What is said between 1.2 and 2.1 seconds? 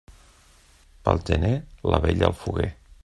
gener, la